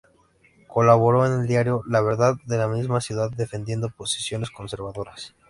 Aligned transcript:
Colaboró 0.67 1.19
con 1.19 1.41
el 1.41 1.47
diario 1.47 1.83
"La 1.85 2.01
Verdad" 2.01 2.33
de 2.45 2.57
la 2.57 2.67
misma 2.67 3.01
ciudad, 3.01 3.29
defendiendo 3.29 3.89
posiciones 3.91 4.49
conservadoras. 4.49 5.35